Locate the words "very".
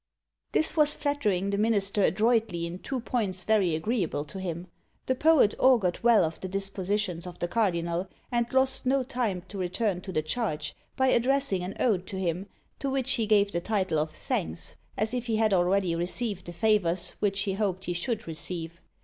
3.43-3.75